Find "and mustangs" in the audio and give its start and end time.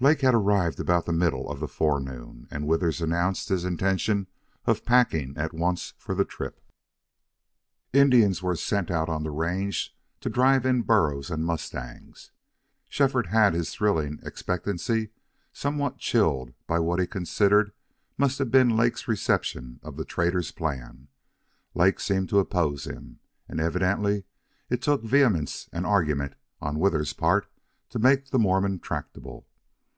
11.32-12.30